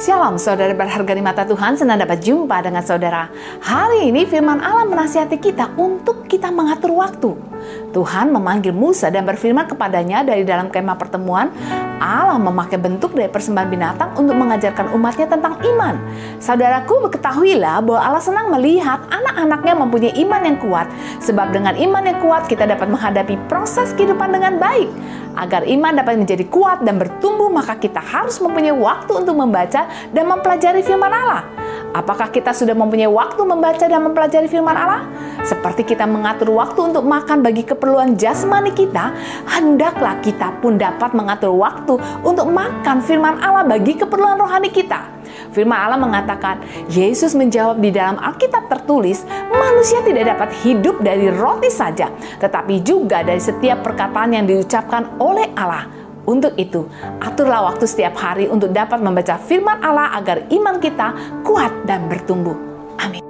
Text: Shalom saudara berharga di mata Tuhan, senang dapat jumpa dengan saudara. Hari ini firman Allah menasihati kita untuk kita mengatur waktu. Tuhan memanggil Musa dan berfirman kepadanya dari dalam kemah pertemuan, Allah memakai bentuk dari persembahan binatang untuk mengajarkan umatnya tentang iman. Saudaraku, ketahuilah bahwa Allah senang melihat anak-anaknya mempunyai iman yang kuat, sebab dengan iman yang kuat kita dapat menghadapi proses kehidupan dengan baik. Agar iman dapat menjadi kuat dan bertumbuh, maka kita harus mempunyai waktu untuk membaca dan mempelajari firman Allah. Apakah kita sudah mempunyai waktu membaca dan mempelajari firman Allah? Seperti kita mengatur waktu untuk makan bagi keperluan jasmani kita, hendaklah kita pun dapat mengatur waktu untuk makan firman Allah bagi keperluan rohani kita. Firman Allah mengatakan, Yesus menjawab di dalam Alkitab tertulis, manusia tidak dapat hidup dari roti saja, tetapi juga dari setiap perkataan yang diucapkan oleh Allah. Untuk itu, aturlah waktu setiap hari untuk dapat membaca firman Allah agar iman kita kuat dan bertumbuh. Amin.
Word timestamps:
Shalom 0.00 0.40
saudara 0.40 0.72
berharga 0.72 1.12
di 1.12 1.20
mata 1.20 1.44
Tuhan, 1.44 1.76
senang 1.76 2.00
dapat 2.00 2.24
jumpa 2.24 2.64
dengan 2.64 2.80
saudara. 2.80 3.28
Hari 3.60 4.08
ini 4.08 4.24
firman 4.24 4.56
Allah 4.64 4.88
menasihati 4.88 5.36
kita 5.36 5.76
untuk 5.76 6.24
kita 6.24 6.48
mengatur 6.48 6.96
waktu. 6.96 7.36
Tuhan 7.92 8.32
memanggil 8.32 8.72
Musa 8.72 9.12
dan 9.12 9.28
berfirman 9.28 9.68
kepadanya 9.68 10.24
dari 10.24 10.40
dalam 10.48 10.72
kemah 10.72 10.96
pertemuan, 10.96 11.52
Allah 12.00 12.40
memakai 12.40 12.80
bentuk 12.80 13.12
dari 13.12 13.28
persembahan 13.28 13.68
binatang 13.68 14.10
untuk 14.16 14.40
mengajarkan 14.40 14.96
umatnya 14.96 15.28
tentang 15.28 15.60
iman. 15.60 16.00
Saudaraku, 16.40 17.12
ketahuilah 17.12 17.84
bahwa 17.84 18.00
Allah 18.00 18.24
senang 18.24 18.48
melihat 18.56 19.04
anak-anaknya 19.12 19.74
mempunyai 19.84 20.16
iman 20.24 20.40
yang 20.48 20.56
kuat, 20.64 20.88
sebab 21.20 21.52
dengan 21.52 21.76
iman 21.76 22.08
yang 22.08 22.16
kuat 22.24 22.48
kita 22.48 22.64
dapat 22.64 22.88
menghadapi 22.88 23.36
proses 23.52 23.92
kehidupan 23.92 24.32
dengan 24.32 24.56
baik. 24.56 24.88
Agar 25.38 25.62
iman 25.66 25.92
dapat 25.94 26.18
menjadi 26.18 26.44
kuat 26.50 26.82
dan 26.82 26.98
bertumbuh, 26.98 27.46
maka 27.48 27.78
kita 27.78 28.02
harus 28.02 28.38
mempunyai 28.42 28.74
waktu 28.74 29.12
untuk 29.14 29.36
membaca 29.38 29.86
dan 30.10 30.24
mempelajari 30.26 30.82
firman 30.82 31.10
Allah. 31.10 31.46
Apakah 31.90 32.30
kita 32.30 32.54
sudah 32.54 32.74
mempunyai 32.74 33.10
waktu 33.10 33.42
membaca 33.42 33.84
dan 33.86 34.00
mempelajari 34.02 34.46
firman 34.46 34.74
Allah? 34.74 35.06
Seperti 35.40 35.82
kita 35.88 36.04
mengatur 36.04 36.52
waktu 36.52 36.92
untuk 36.92 37.04
makan 37.08 37.40
bagi 37.40 37.64
keperluan 37.64 38.14
jasmani 38.20 38.76
kita, 38.76 39.12
hendaklah 39.48 40.20
kita 40.20 40.52
pun 40.60 40.76
dapat 40.76 41.16
mengatur 41.16 41.56
waktu 41.56 41.96
untuk 42.20 42.52
makan 42.52 43.00
firman 43.00 43.40
Allah 43.40 43.64
bagi 43.64 43.96
keperluan 43.96 44.36
rohani 44.36 44.68
kita. 44.68 45.20
Firman 45.50 45.78
Allah 45.78 45.98
mengatakan, 45.98 46.60
Yesus 46.92 47.32
menjawab 47.34 47.80
di 47.80 47.90
dalam 47.90 48.20
Alkitab 48.20 48.68
tertulis, 48.68 49.24
manusia 49.50 50.04
tidak 50.04 50.36
dapat 50.36 50.50
hidup 50.62 51.00
dari 51.00 51.32
roti 51.32 51.72
saja, 51.72 52.12
tetapi 52.38 52.84
juga 52.84 53.24
dari 53.24 53.40
setiap 53.40 53.82
perkataan 53.82 54.36
yang 54.36 54.44
diucapkan 54.46 55.18
oleh 55.18 55.50
Allah. 55.56 55.88
Untuk 56.28 56.54
itu, 56.60 56.86
aturlah 57.18 57.72
waktu 57.72 57.88
setiap 57.88 58.14
hari 58.14 58.46
untuk 58.46 58.70
dapat 58.70 59.00
membaca 59.00 59.40
firman 59.40 59.80
Allah 59.82 60.14
agar 60.14 60.46
iman 60.52 60.76
kita 60.78 61.40
kuat 61.42 61.72
dan 61.88 62.06
bertumbuh. 62.06 62.54
Amin. 63.00 63.29